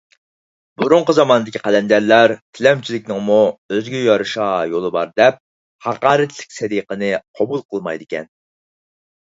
بۇرۇنقى 0.83 1.13
زاماندىكى 1.17 1.61
قەلەندەرلەر 1.67 2.33
تىلەمچىلىكنىڭمۇ 2.59 3.37
ئۆزىگە 3.75 4.01
يارىشا 4.07 4.49
يولى 4.73 4.93
بار 4.97 5.13
دەپ، 5.23 5.39
ھاقارەتلىك 5.91 6.59
سەدىقىنى 6.59 7.15
قوبۇل 7.41 7.67
قىلمايدىكەن. 7.71 8.31